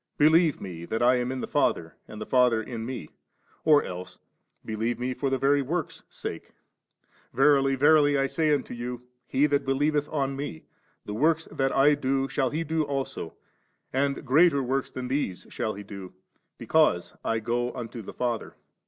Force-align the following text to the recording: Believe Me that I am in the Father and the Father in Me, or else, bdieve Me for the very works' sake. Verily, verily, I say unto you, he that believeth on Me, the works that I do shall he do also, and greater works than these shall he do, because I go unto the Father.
Believe 0.17 0.59
Me 0.59 0.83
that 0.85 1.03
I 1.03 1.17
am 1.17 1.31
in 1.31 1.41
the 1.41 1.47
Father 1.47 1.95
and 2.07 2.19
the 2.19 2.25
Father 2.25 2.59
in 2.59 2.87
Me, 2.87 3.11
or 3.63 3.83
else, 3.83 4.17
bdieve 4.65 4.97
Me 4.97 5.13
for 5.13 5.29
the 5.29 5.37
very 5.37 5.61
works' 5.61 6.01
sake. 6.09 6.53
Verily, 7.33 7.75
verily, 7.75 8.17
I 8.17 8.25
say 8.25 8.51
unto 8.51 8.73
you, 8.73 9.03
he 9.27 9.45
that 9.45 9.63
believeth 9.63 10.09
on 10.11 10.35
Me, 10.35 10.65
the 11.05 11.13
works 11.13 11.47
that 11.51 11.71
I 11.71 11.93
do 11.93 12.27
shall 12.27 12.49
he 12.49 12.63
do 12.63 12.81
also, 12.81 13.35
and 13.93 14.25
greater 14.25 14.63
works 14.63 14.89
than 14.89 15.07
these 15.07 15.45
shall 15.51 15.75
he 15.75 15.83
do, 15.83 16.13
because 16.57 17.15
I 17.23 17.37
go 17.37 17.71
unto 17.75 18.01
the 18.01 18.11
Father. 18.13 18.55